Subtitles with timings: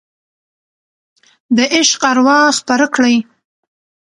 [1.55, 3.15] د عشق اروا خپره کړئ